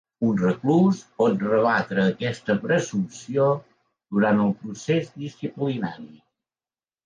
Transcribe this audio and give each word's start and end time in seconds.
Un 0.27 0.37
reclús 0.43 1.01
pot 1.21 1.45
rebatre 1.49 2.07
aquesta 2.13 2.57
presumpció 2.65 3.47
durant 4.17 4.43
el 4.49 4.53
procés 4.65 5.15
disciplinari. 5.23 6.13